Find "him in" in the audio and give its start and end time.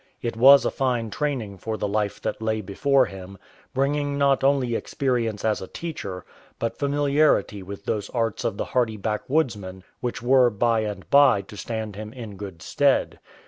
11.95-12.35